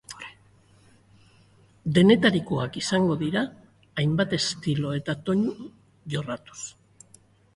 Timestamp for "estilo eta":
4.39-5.15